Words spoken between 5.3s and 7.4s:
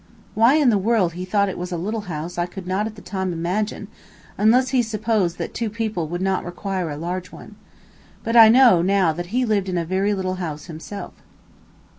that two people would not require a large